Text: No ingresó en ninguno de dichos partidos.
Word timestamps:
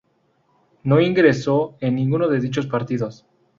No 0.81 0.99
ingresó 0.99 1.75
en 1.79 1.93
ninguno 1.95 2.27
de 2.27 2.39
dichos 2.39 2.65
partidos. 2.65 3.27